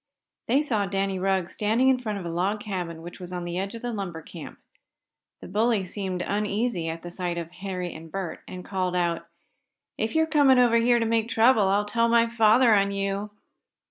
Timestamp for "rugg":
1.19-1.47